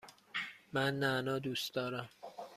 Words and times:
من 0.73 0.99
نعنا 0.99 1.39
دوست 1.39 1.73
دارم. 1.75 2.09